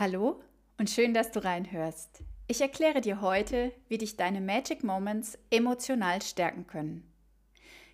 Hallo 0.00 0.40
und 0.78 0.88
schön, 0.88 1.12
dass 1.12 1.30
du 1.30 1.44
reinhörst. 1.44 2.24
Ich 2.48 2.62
erkläre 2.62 3.02
dir 3.02 3.20
heute, 3.20 3.70
wie 3.88 3.98
dich 3.98 4.16
deine 4.16 4.40
Magic 4.40 4.82
Moments 4.82 5.36
emotional 5.50 6.22
stärken 6.22 6.66
können. 6.66 7.04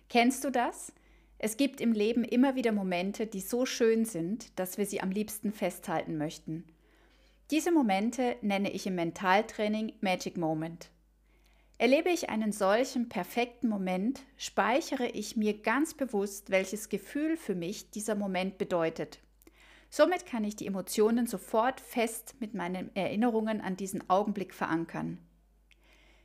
Kennst 0.07 0.45
du 0.45 0.49
das? 0.49 0.93
Es 1.37 1.57
gibt 1.57 1.81
im 1.81 1.91
Leben 1.91 2.23
immer 2.23 2.55
wieder 2.55 2.71
Momente, 2.71 3.27
die 3.27 3.41
so 3.41 3.65
schön 3.65 4.05
sind, 4.05 4.57
dass 4.57 4.77
wir 4.77 4.85
sie 4.85 5.01
am 5.01 5.11
liebsten 5.11 5.51
festhalten 5.51 6.17
möchten. 6.17 6.63
Diese 7.51 7.73
Momente 7.73 8.37
nenne 8.41 8.71
ich 8.71 8.87
im 8.87 8.95
Mentaltraining 8.95 9.91
Magic 9.99 10.37
Moment. 10.37 10.89
Erlebe 11.77 12.09
ich 12.09 12.29
einen 12.29 12.53
solchen 12.53 13.09
perfekten 13.09 13.67
Moment, 13.67 14.21
speichere 14.37 15.07
ich 15.07 15.35
mir 15.35 15.61
ganz 15.61 15.93
bewusst, 15.93 16.51
welches 16.51 16.87
Gefühl 16.87 17.35
für 17.35 17.53
mich 17.53 17.91
dieser 17.91 18.15
Moment 18.15 18.57
bedeutet. 18.57 19.19
Somit 19.89 20.25
kann 20.25 20.43
ich 20.43 20.55
die 20.55 20.67
Emotionen 20.67 21.27
sofort 21.27 21.79
fest 21.79 22.35
mit 22.39 22.53
meinen 22.53 22.95
Erinnerungen 22.95 23.61
an 23.61 23.77
diesen 23.77 24.09
Augenblick 24.09 24.53
verankern. 24.53 25.19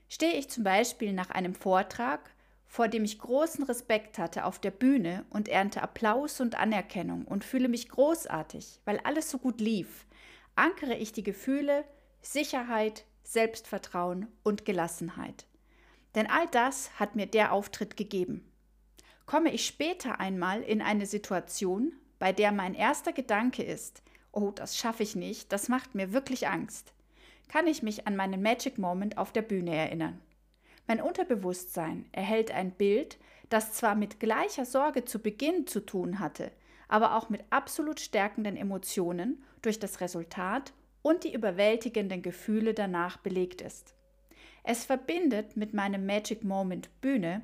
Stehe 0.09 0.35
ich 0.35 0.51
zum 0.51 0.65
Beispiel 0.65 1.13
nach 1.13 1.31
einem 1.31 1.55
Vortrag, 1.55 2.31
vor 2.67 2.89
dem 2.89 3.05
ich 3.05 3.19
großen 3.19 3.65
Respekt 3.65 4.19
hatte, 4.19 4.45
auf 4.45 4.59
der 4.59 4.71
Bühne 4.71 5.25
und 5.31 5.49
ernte 5.49 5.83
Applaus 5.83 6.41
und 6.41 6.55
Anerkennung 6.55 7.25
und 7.27 7.45
fühle 7.45 7.69
mich 7.69 7.89
großartig, 7.89 8.81
weil 8.85 8.99
alles 9.05 9.31
so 9.31 9.39
gut 9.39 9.61
lief, 9.61 10.07
ankere 10.57 10.97
ich 10.97 11.13
die 11.13 11.23
Gefühle 11.23 11.85
Sicherheit, 12.21 13.05
Selbstvertrauen 13.23 14.27
und 14.43 14.65
Gelassenheit. 14.65 15.47
Denn 16.15 16.29
all 16.29 16.47
das 16.49 16.99
hat 16.99 17.17
mir 17.17 17.27
der 17.27 17.53
Auftritt 17.53 17.97
gegeben. 17.97 18.51
Komme 19.27 19.53
ich 19.53 19.67
später 19.67 20.21
einmal 20.21 20.63
in 20.63 20.83
eine 20.83 21.07
Situation, 21.07 21.93
bei 22.23 22.31
der 22.33 22.53
mein 22.53 22.75
erster 22.77 23.13
Gedanke 23.13 23.65
ist, 23.65 24.01
oh, 24.31 24.53
das 24.53 24.79
schaffe 24.79 25.03
ich 25.03 25.17
nicht, 25.17 25.51
das 25.51 25.69
macht 25.69 25.97
mir 25.97 26.13
wirklich 26.13 26.47
Angst, 26.47 26.93
kann 27.49 27.67
ich 27.67 27.83
mich 27.83 28.07
an 28.07 28.15
meinen 28.15 28.43
Magic 28.43 28.79
Moment 28.79 29.19
auf 29.19 29.33
der 29.33 29.43
Bühne 29.43 29.75
erinnern. 29.75 30.21
Mein 30.87 31.01
Unterbewusstsein 31.01 32.07
erhält 32.13 32.53
ein 32.53 32.71
Bild, 32.71 33.19
das 33.49 33.73
zwar 33.73 33.97
mit 33.97 34.21
gleicher 34.21 34.65
Sorge 34.65 35.05
zu 35.05 35.19
Beginn 35.19 35.67
zu 35.67 35.81
tun 35.85 36.21
hatte, 36.21 36.53
aber 36.87 37.17
auch 37.17 37.29
mit 37.29 37.43
absolut 37.51 37.99
stärkenden 37.99 38.57
Emotionen 38.57 39.43
durch 39.61 39.81
das 39.81 40.01
Resultat 40.01 40.73
und 41.03 41.25
die 41.25 41.35
überwältigenden 41.35 42.23
Gefühle 42.23 42.73
danach 42.73 43.17
belegt 43.17 43.63
ist. 43.63 43.97
Es 44.63 44.85
verbindet 44.85 45.57
mit 45.57 45.75
meinem 45.75 46.07
Magic 46.07 46.45
Moment 46.45 46.89
Bühne 47.01 47.43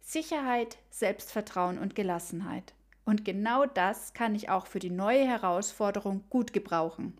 Sicherheit, 0.00 0.78
Selbstvertrauen 0.88 1.78
und 1.78 1.94
Gelassenheit. 1.94 2.72
Und 3.04 3.24
genau 3.24 3.66
das 3.66 4.14
kann 4.14 4.34
ich 4.34 4.48
auch 4.48 4.66
für 4.66 4.78
die 4.78 4.90
neue 4.90 5.26
Herausforderung 5.26 6.24
gut 6.30 6.52
gebrauchen. 6.52 7.16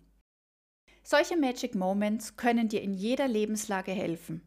Solche 1.03 1.37
Magic 1.37 1.75
Moments 1.75 2.37
können 2.37 2.69
dir 2.69 2.81
in 2.81 2.95
jeder 2.95 3.29
Lebenslage 3.29 3.93
helfen. 3.93 4.41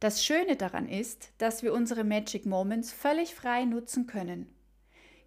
Das 0.00 0.24
Schöne 0.24 0.56
daran 0.56 0.88
ist, 0.88 1.32
dass 1.38 1.62
wir 1.62 1.72
unsere 1.72 2.02
Magic 2.02 2.44
Moments 2.44 2.92
völlig 2.92 3.36
frei 3.36 3.64
nutzen 3.64 4.08
können. 4.08 4.52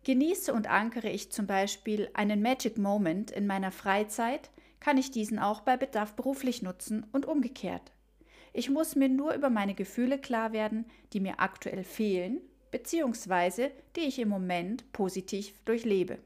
Genieße 0.03 0.53
und 0.53 0.67
ankere 0.69 1.09
ich 1.09 1.31
zum 1.31 1.47
Beispiel 1.47 2.09
einen 2.13 2.41
Magic 2.41 2.77
Moment 2.77 3.31
in 3.31 3.47
meiner 3.47 3.71
Freizeit, 3.71 4.51
kann 4.81 4.97
ich 4.97 5.11
diesen 5.11 5.39
auch 5.39 5.61
bei 5.61 5.77
Bedarf 5.77 6.13
beruflich 6.13 6.61
nutzen 6.61 7.05
und 7.13 7.25
umgekehrt. 7.25 7.93
Ich 8.51 8.69
muss 8.69 8.95
mir 8.95 9.09
nur 9.09 9.33
über 9.33 9.49
meine 9.49 9.75
Gefühle 9.75 10.19
klar 10.19 10.51
werden, 10.51 10.85
die 11.13 11.21
mir 11.21 11.39
aktuell 11.39 11.85
fehlen 11.85 12.41
beziehungsweise 12.75 13.71
die 13.95 14.01
ich 14.01 14.19
im 14.19 14.27
Moment 14.27 14.91
positiv 14.91 15.53
durchlebe. 15.63 16.17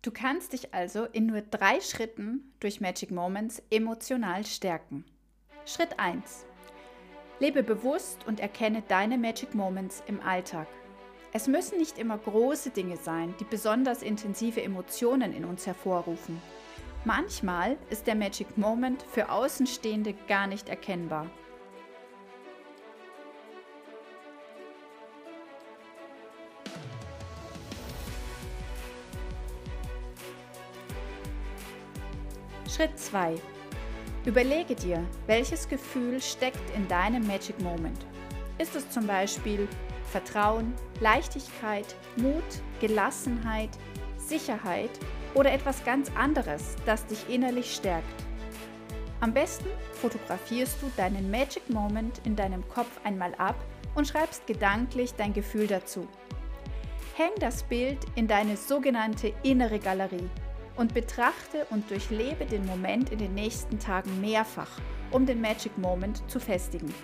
Du 0.00 0.10
kannst 0.10 0.54
dich 0.54 0.72
also 0.72 1.04
in 1.04 1.26
nur 1.26 1.42
drei 1.42 1.82
Schritten 1.82 2.54
durch 2.60 2.80
Magic 2.80 3.10
Moments 3.10 3.62
emotional 3.68 4.46
stärken. 4.46 5.04
Schritt 5.66 5.98
1. 5.98 6.46
Lebe 7.40 7.62
bewusst 7.62 8.26
und 8.26 8.40
erkenne 8.40 8.82
deine 8.88 9.18
Magic 9.18 9.54
Moments 9.54 10.02
im 10.06 10.18
Alltag. 10.22 10.66
Es 11.34 11.46
müssen 11.46 11.76
nicht 11.76 11.98
immer 11.98 12.16
große 12.16 12.70
Dinge 12.70 12.96
sein, 12.96 13.34
die 13.38 13.44
besonders 13.44 14.00
intensive 14.00 14.62
Emotionen 14.62 15.34
in 15.34 15.44
uns 15.44 15.66
hervorrufen. 15.66 16.40
Manchmal 17.04 17.76
ist 17.90 18.06
der 18.06 18.14
Magic 18.14 18.56
Moment 18.56 19.02
für 19.02 19.30
Außenstehende 19.30 20.14
gar 20.26 20.46
nicht 20.46 20.70
erkennbar. 20.70 21.30
Schritt 32.78 32.96
2. 32.96 33.34
Überlege 34.24 34.76
dir, 34.76 35.04
welches 35.26 35.68
Gefühl 35.68 36.22
steckt 36.22 36.62
in 36.76 36.86
deinem 36.86 37.26
Magic 37.26 37.58
Moment. 37.60 38.06
Ist 38.58 38.76
es 38.76 38.88
zum 38.88 39.04
Beispiel 39.04 39.66
Vertrauen, 40.12 40.72
Leichtigkeit, 41.00 41.96
Mut, 42.14 42.44
Gelassenheit, 42.80 43.70
Sicherheit 44.16 44.92
oder 45.34 45.50
etwas 45.50 45.84
ganz 45.84 46.12
anderes, 46.14 46.76
das 46.86 47.04
dich 47.04 47.28
innerlich 47.28 47.74
stärkt? 47.74 48.06
Am 49.18 49.34
besten 49.34 49.66
fotografierst 49.94 50.80
du 50.80 50.88
deinen 50.96 51.32
Magic 51.32 51.68
Moment 51.70 52.20
in 52.22 52.36
deinem 52.36 52.62
Kopf 52.68 53.00
einmal 53.02 53.34
ab 53.38 53.56
und 53.96 54.06
schreibst 54.06 54.46
gedanklich 54.46 55.14
dein 55.14 55.32
Gefühl 55.32 55.66
dazu. 55.66 56.06
Häng 57.16 57.32
das 57.40 57.64
Bild 57.64 57.98
in 58.14 58.28
deine 58.28 58.56
sogenannte 58.56 59.32
innere 59.42 59.80
Galerie 59.80 60.30
und 60.78 60.94
betrachte 60.94 61.66
und 61.70 61.90
durchlebe 61.90 62.46
den 62.46 62.64
Moment 62.64 63.10
in 63.10 63.18
den 63.18 63.34
nächsten 63.34 63.78
Tagen 63.80 64.20
mehrfach, 64.20 64.70
um 65.10 65.26
den 65.26 65.40
Magic 65.40 65.76
Moment 65.76 66.22
zu 66.30 66.38
festigen. 66.38 66.94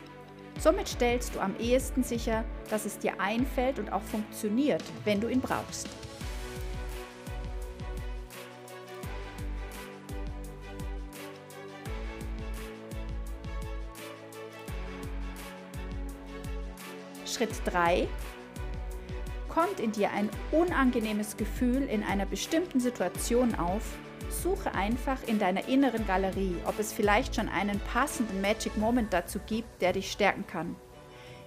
Somit 0.61 0.89
stellst 0.89 1.35
du 1.35 1.41
am 1.41 1.57
ehesten 1.59 2.05
sicher, 2.05 2.45
dass 2.71 2.85
es 2.85 2.99
dir 2.99 3.21
einfällt 3.21 3.81
und 3.81 3.93
auch 3.93 4.03
funktioniert, 4.03 4.85
wenn 5.05 5.21
du 5.21 5.29
ihn 5.29 5.41
brauchst. 5.41 5.89
Schritt 17.27 17.51
3 17.65 18.07
kommt 19.55 19.79
in 19.79 19.93
dir 19.93 20.11
ein 20.11 20.29
unangenehmes 20.51 21.37
Gefühl 21.37 21.85
in 21.85 22.03
einer 22.03 22.27
bestimmten 22.27 22.81
Situation 22.81 23.55
auf, 23.55 23.83
suche 24.29 24.75
einfach 24.75 25.23
in 25.27 25.39
deiner 25.39 25.69
inneren 25.69 26.07
Galerie, 26.07 26.57
ob 26.67 26.79
es 26.81 26.93
vielleicht 26.93 27.37
schon 27.37 27.49
einen 27.49 27.79
passenden 27.93 28.41
Magic 28.41 28.77
Moment 28.77 29.13
dazu 29.13 29.39
gibt, 29.47 29.81
der 29.81 29.93
dich 29.93 30.11
stärken 30.11 30.45
kann. 30.47 30.75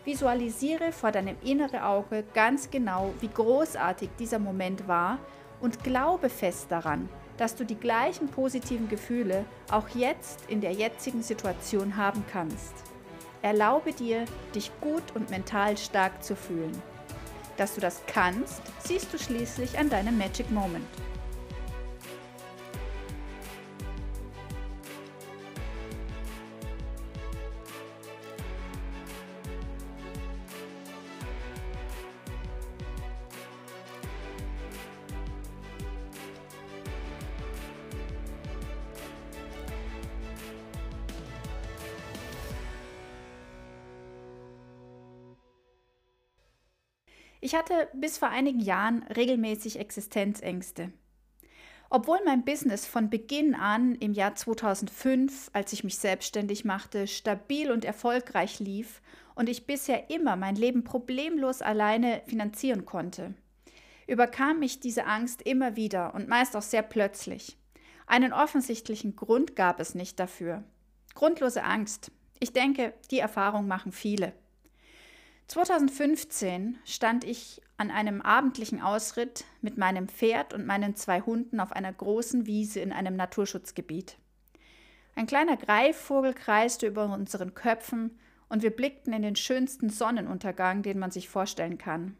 Visualisiere 0.06 0.94
vor 0.94 1.12
deinem 1.12 1.35
inneren 1.44 1.81
Auge 1.81 2.23
ganz 2.34 2.72
genau, 2.72 3.13
wie 3.19 3.28
großartig 3.28 4.09
dieser 4.17 4.40
Moment 4.40 4.88
war 4.88 5.19
und 5.59 5.84
glaube 5.84 6.29
fest 6.29 6.67
daran, 6.69 7.09
dass 7.35 7.56
du 7.56 7.66
die 7.66 7.75
gleichen 7.75 8.29
positiven 8.29 8.88
Gefühle 8.88 9.44
auch 9.69 9.90
jetzt 9.90 10.40
in 10.47 10.62
der 10.62 10.72
jetzigen 10.72 11.23
Situation 11.23 11.97
haben 11.97 12.23
kannst. 12.31 12.73
Erlaube 13.41 13.91
dir, 13.91 14.23
dich 14.56 14.72
gut 14.79 15.03
und 15.13 15.29
mental 15.29 15.78
stark 15.78 16.23
zu 16.23 16.38
fühlen. 16.38 16.81
Dass 17.57 17.73
du 17.73 17.81
das 17.81 18.01
kannst, 18.06 18.62
siehst 18.79 19.12
du 19.12 19.18
schließlich 19.18 19.78
an 19.78 19.90
deinem 19.90 20.18
Magic 20.18 20.50
Moment. 20.51 20.85
Ich 47.39 47.55
hatte 47.55 47.87
bis 47.93 48.17
vor 48.17 48.29
einigen 48.29 48.59
Jahren 48.59 49.03
regelmäßig 49.03 49.79
Existenzängste. 49.79 50.91
Obwohl 51.89 52.19
mein 52.25 52.43
Business 52.43 52.85
von 52.85 53.09
Beginn 53.09 53.55
an 53.55 53.95
im 53.95 54.13
Jahr 54.13 54.35
2005, 54.35 55.51
als 55.53 55.72
ich 55.72 55.84
mich 55.84 55.97
selbstständig 55.97 56.66
machte, 56.66 57.07
stabil 57.07 57.72
und 57.72 57.85
erfolgreich 57.85 58.59
lief 58.59 59.01
und 59.35 59.47
ich 59.47 59.67
bisher 59.67 60.09
immer 60.09 60.35
mein 60.35 60.55
Leben 60.55 60.84
problemlos 60.84 61.61
alleine 61.61 62.22
finanzieren 62.28 62.85
konnte, 62.85 63.35
überkam 64.05 64.59
mich 64.59 64.79
diese 64.79 65.05
Angst 65.05 65.41
immer 65.43 65.75
wieder 65.75 66.13
und 66.13 66.28
meist 66.28 66.57
auch 66.57 66.61
sehr 66.61 66.81
plötzlich. 66.81 67.57
Einen 68.05 68.34
offensichtlichen 68.34 69.16
Grund 69.16 69.55
gab 69.55 69.79
es 69.79 69.95
nicht 69.95 70.19
dafür. 70.19 70.63
Grundlose 71.13 71.63
Angst. 71.63 72.11
Ich 72.39 72.53
denke, 72.53 72.93
die 73.11 73.19
Erfahrung 73.19 73.67
machen 73.67 73.91
viele. 73.91 74.34
2015 75.47 76.78
stand 76.84 77.23
ich 77.23 77.61
an 77.78 77.90
einem 77.90 78.22
abendlichen 78.22 78.82
Ausritt 78.82 79.46
mit 79.61 79.78
meinem 79.78 80.09
Pferd 80.09 80.53
und 80.53 80.66
meinen 80.66 80.96
zwei 80.96 81.22
Hunden 81.22 81.61
auf 81.61 81.72
einer 81.72 81.94
großen 81.94 82.46
Wiese 82.46 82.82
in 82.82 82.91
einem 82.91 83.16
Naturschutzgebiet. 83.16 84.17
Ein 85.16 85.26
kleiner 85.26 85.55
Greifvogel 85.55 86.34
kreiste 86.34 86.88
über 86.88 87.05
unseren 87.05 87.53
Köpfen 87.53 88.20
und 88.49 88.61
wir 88.61 88.72
blickten 88.72 89.14
in 89.14 89.22
den 89.22 89.35
schönsten 89.35 89.90
Sonnenuntergang, 89.90 90.84
den 90.84 90.99
man 90.99 91.11
sich 91.11 91.29
vorstellen 91.29 91.78
kann. 91.78 92.17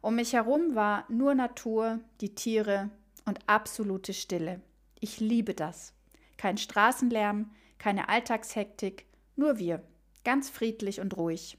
Um 0.00 0.14
mich 0.16 0.32
herum 0.32 0.74
war 0.74 1.06
nur 1.08 1.34
Natur, 1.34 2.00
die 2.20 2.34
Tiere 2.34 2.90
und 3.24 3.40
absolute 3.48 4.12
Stille. 4.12 4.60
Ich 5.00 5.18
liebe 5.18 5.54
das. 5.54 5.92
Kein 6.36 6.56
Straßenlärm, 6.56 7.50
keine 7.78 8.08
Alltagshektik, 8.08 9.06
nur 9.34 9.58
wir, 9.58 9.82
ganz 10.24 10.50
friedlich 10.50 11.00
und 11.00 11.16
ruhig. 11.16 11.58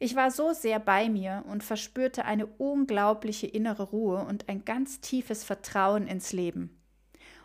Ich 0.00 0.14
war 0.14 0.30
so 0.30 0.52
sehr 0.52 0.78
bei 0.78 1.08
mir 1.08 1.44
und 1.48 1.64
verspürte 1.64 2.24
eine 2.24 2.46
unglaubliche 2.46 3.48
innere 3.48 3.84
Ruhe 3.84 4.24
und 4.24 4.48
ein 4.48 4.64
ganz 4.64 5.00
tiefes 5.00 5.42
Vertrauen 5.42 6.06
ins 6.06 6.32
Leben. 6.32 6.80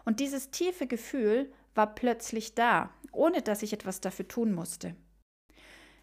Und 0.05 0.19
dieses 0.19 0.51
tiefe 0.51 0.85
Gefühl 0.85 1.51
war 1.73 1.95
plötzlich 1.95 2.53
da, 2.53 2.93
ohne 3.11 3.41
dass 3.41 3.63
ich 3.63 3.73
etwas 3.73 4.01
dafür 4.01 4.27
tun 4.27 4.53
musste. 4.53 4.95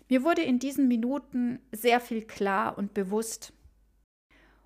Mir 0.08 0.24
wurde 0.24 0.42
in 0.42 0.58
diesen 0.58 0.88
Minuten 0.88 1.60
sehr 1.70 2.00
viel 2.00 2.22
klar 2.22 2.76
und 2.76 2.94
bewusst. 2.94 3.52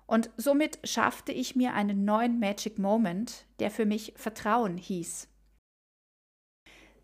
Und 0.07 0.31
somit 0.37 0.79
schaffte 0.83 1.31
ich 1.31 1.55
mir 1.55 1.73
einen 1.73 2.03
neuen 2.03 2.39
Magic 2.39 2.79
Moment, 2.79 3.45
der 3.59 3.69
für 3.69 3.85
mich 3.85 4.13
Vertrauen 4.15 4.77
hieß. 4.77 5.27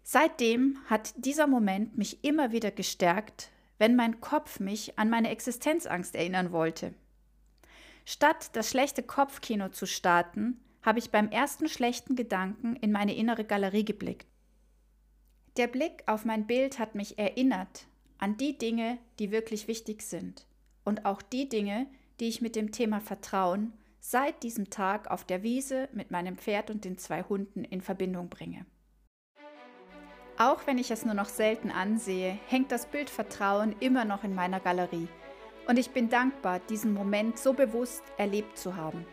Seitdem 0.01 0.77
hat 0.87 1.13
dieser 1.17 1.45
Moment 1.45 1.97
mich 1.97 2.23
immer 2.23 2.51
wieder 2.51 2.71
gestärkt, 2.71 3.51
wenn 3.81 3.95
mein 3.95 4.21
Kopf 4.21 4.59
mich 4.59 4.99
an 4.99 5.09
meine 5.09 5.31
Existenzangst 5.31 6.13
erinnern 6.13 6.51
wollte. 6.51 6.93
Statt 8.05 8.51
das 8.53 8.69
schlechte 8.69 9.01
Kopfkino 9.01 9.69
zu 9.69 9.87
starten, 9.87 10.59
habe 10.83 10.99
ich 10.99 11.09
beim 11.09 11.29
ersten 11.29 11.67
schlechten 11.67 12.15
Gedanken 12.15 12.75
in 12.75 12.91
meine 12.91 13.15
innere 13.15 13.43
Galerie 13.43 13.83
geblickt. 13.83 14.27
Der 15.57 15.65
Blick 15.65 16.03
auf 16.05 16.25
mein 16.25 16.45
Bild 16.45 16.77
hat 16.77 16.93
mich 16.93 17.17
erinnert 17.17 17.87
an 18.19 18.37
die 18.37 18.55
Dinge, 18.55 18.99
die 19.17 19.31
wirklich 19.31 19.67
wichtig 19.67 20.03
sind 20.03 20.45
und 20.83 21.07
auch 21.07 21.23
die 21.23 21.49
Dinge, 21.49 21.87
die 22.19 22.27
ich 22.27 22.39
mit 22.39 22.55
dem 22.55 22.71
Thema 22.71 23.01
Vertrauen 23.01 23.73
seit 23.99 24.43
diesem 24.43 24.69
Tag 24.69 25.09
auf 25.09 25.23
der 25.23 25.41
Wiese 25.41 25.89
mit 25.91 26.11
meinem 26.11 26.37
Pferd 26.37 26.69
und 26.69 26.85
den 26.85 26.99
zwei 26.99 27.23
Hunden 27.23 27.63
in 27.63 27.81
Verbindung 27.81 28.29
bringe. 28.29 28.67
Auch 30.37 30.65
wenn 30.65 30.77
ich 30.77 30.91
es 30.91 31.05
nur 31.05 31.13
noch 31.13 31.29
selten 31.29 31.71
ansehe, 31.71 32.37
hängt 32.47 32.71
das 32.71 32.85
Bild 32.85 33.09
Vertrauen 33.09 33.75
immer 33.79 34.05
noch 34.05 34.23
in 34.23 34.33
meiner 34.33 34.59
Galerie 34.59 35.07
und 35.67 35.77
ich 35.77 35.91
bin 35.91 36.09
dankbar, 36.09 36.59
diesen 36.59 36.93
Moment 36.93 37.37
so 37.37 37.53
bewusst 37.53 38.03
erlebt 38.17 38.57
zu 38.57 38.75
haben. 38.75 39.05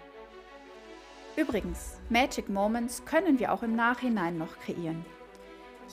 Übrigens, 1.37 2.00
Magic 2.09 2.49
Moments 2.49 3.05
können 3.05 3.38
wir 3.38 3.53
auch 3.53 3.62
im 3.62 3.76
Nachhinein 3.76 4.38
noch 4.38 4.59
kreieren. 4.59 5.05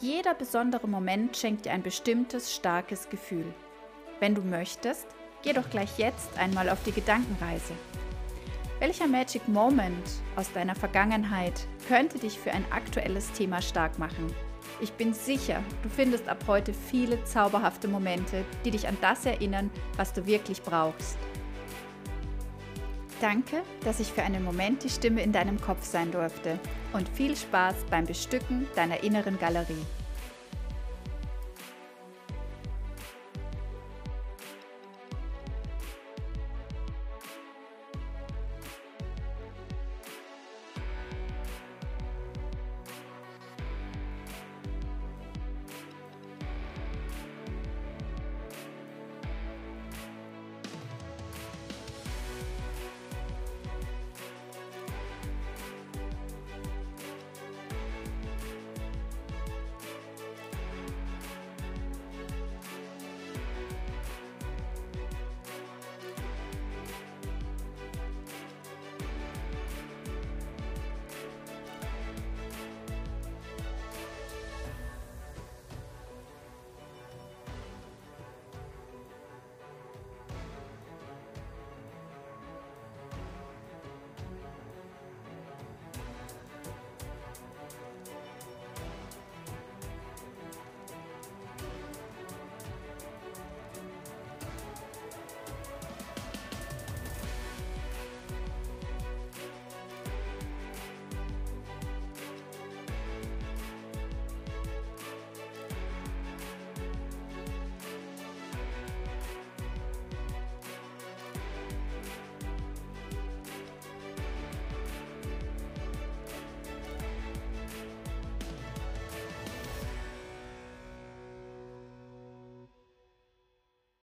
Jeder 0.02 0.34
besondere 0.34 0.88
Moment 0.88 1.38
schenkt 1.38 1.66
dir 1.66 1.72
ein 1.72 1.84
bestimmtes 1.84 2.54
starkes 2.54 3.10
Gefühl. 3.10 3.46
Wenn 4.20 4.34
du 4.34 4.42
möchtest, 4.42 5.06
geh 5.44 5.54
doch 5.54 5.70
gleich 5.70 6.00
jetzt 6.00 6.36
einmal 6.38 6.70
auf 6.70 6.82
die 6.84 6.92
Gedankenreise. 6.92 7.74
Welcher 8.80 9.08
Magic 9.08 9.48
Moment 9.48 10.10
aus 10.36 10.52
deiner 10.52 10.76
Vergangenheit 10.76 11.68
könnte 11.88 12.18
dich 12.18 12.40
für 12.40 12.52
ein 12.52 12.66
aktuelles 12.72 13.32
Thema 13.32 13.62
stark 13.62 14.00
machen? 14.00 14.34
Ich 14.82 14.92
bin 14.94 15.14
sicher, 15.14 15.64
du 15.84 15.90
findest 15.90 16.28
ab 16.28 16.44
heute 16.48 16.74
viele 16.74 17.24
zauberhafte 17.24 17.88
Momente, 17.88 18.44
die 18.64 18.72
dich 18.72 18.88
an 18.88 18.98
das 19.02 19.26
erinnern, 19.26 19.72
was 19.96 20.14
du 20.14 20.26
wirklich 20.26 20.62
brauchst. 20.62 21.18
Danke, 23.22 23.62
dass 23.86 24.02
ich 24.02 24.12
für 24.12 24.24
einen 24.24 24.44
Moment 24.44 24.84
die 24.84 24.90
Stimme 24.90 25.24
in 25.24 25.32
deinem 25.32 25.60
Kopf 25.62 25.86
sein 25.86 26.12
durfte 26.12 26.60
und 26.92 27.08
viel 27.10 27.36
Spaß 27.36 27.76
beim 27.90 28.06
Bestücken 28.06 28.68
deiner 28.76 29.04
inneren 29.04 29.40
Galerie. 29.40 29.86